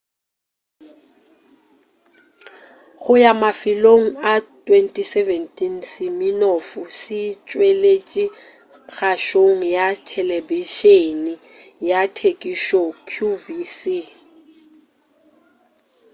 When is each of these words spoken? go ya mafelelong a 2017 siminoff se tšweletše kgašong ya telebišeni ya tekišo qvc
go 3.01 3.13
ya 3.23 3.33
mafelelong 3.41 4.05
a 4.31 4.33
2017 4.71 5.89
siminoff 5.91 6.67
se 6.99 7.21
tšweletše 7.47 8.25
kgašong 8.89 9.59
ya 9.75 9.87
telebišeni 10.07 11.33
ya 11.89 12.01
tekišo 12.17 12.83
qvc 13.09 13.81